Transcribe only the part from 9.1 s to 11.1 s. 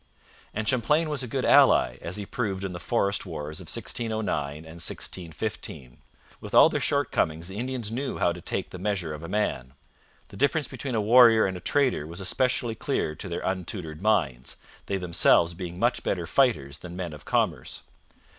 of a man. The difference between a